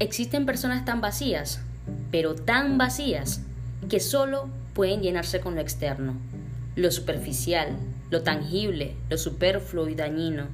[0.00, 1.60] Existen personas tan vacías,
[2.10, 3.42] pero tan vacías,
[3.90, 6.14] que solo pueden llenarse con lo externo,
[6.74, 7.76] lo superficial,
[8.08, 10.46] lo tangible, lo superfluo y dañino.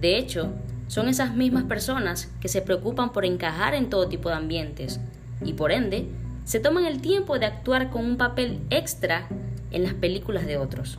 [0.00, 0.52] De hecho,
[0.88, 4.98] son esas mismas personas que se preocupan por encajar en todo tipo de ambientes
[5.44, 6.08] y por ende
[6.44, 9.28] se toman el tiempo de actuar con un papel extra
[9.70, 10.98] en las películas de otros.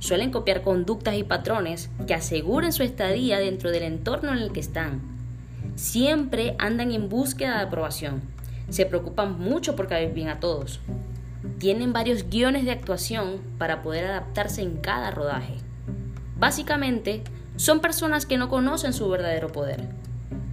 [0.00, 4.58] Suelen copiar conductas y patrones que aseguren su estadía dentro del entorno en el que
[4.58, 5.15] están.
[5.76, 8.22] Siempre andan en búsqueda de aprobación.
[8.70, 10.80] Se preocupan mucho por caer bien a todos.
[11.58, 15.56] Tienen varios guiones de actuación para poder adaptarse en cada rodaje.
[16.38, 17.22] Básicamente,
[17.56, 19.86] son personas que no conocen su verdadero poder,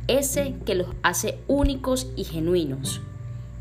[0.08, 3.02] ese que los hace únicos y genuinos.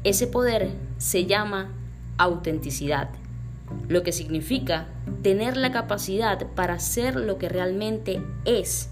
[0.03, 1.71] Ese poder se llama
[2.19, 3.11] autenticidad,
[3.89, 4.89] lo que significa
[5.23, 8.91] tener la capacidad para ser lo que realmente es,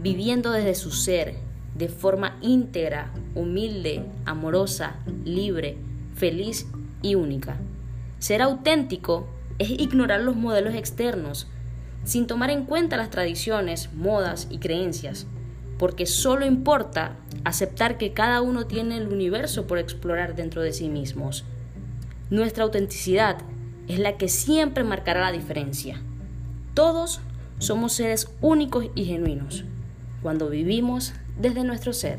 [0.00, 1.47] viviendo desde su ser,
[1.78, 5.78] de forma íntegra, humilde, amorosa, libre,
[6.14, 6.66] feliz
[7.02, 7.56] y única.
[8.18, 11.46] Ser auténtico es ignorar los modelos externos,
[12.04, 15.26] sin tomar en cuenta las tradiciones, modas y creencias,
[15.78, 20.88] porque solo importa aceptar que cada uno tiene el universo por explorar dentro de sí
[20.88, 21.44] mismos.
[22.30, 23.38] Nuestra autenticidad
[23.86, 26.00] es la que siempre marcará la diferencia.
[26.74, 27.20] Todos
[27.58, 29.64] somos seres únicos y genuinos
[30.22, 32.18] cuando vivimos desde nuestro ser.